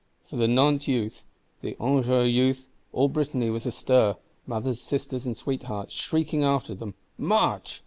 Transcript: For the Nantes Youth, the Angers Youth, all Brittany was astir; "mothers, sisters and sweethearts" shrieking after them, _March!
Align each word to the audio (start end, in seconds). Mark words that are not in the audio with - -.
For 0.31 0.35
the 0.35 0.47
Nantes 0.47 0.87
Youth, 0.87 1.23
the 1.61 1.77
Angers 1.79 2.27
Youth, 2.33 2.65
all 2.91 3.07
Brittany 3.07 3.51
was 3.51 3.67
astir; 3.67 4.15
"mothers, 4.47 4.81
sisters 4.81 5.27
and 5.27 5.37
sweethearts" 5.37 5.93
shrieking 5.93 6.43
after 6.43 6.73
them, 6.73 6.95
_March! 7.19 7.79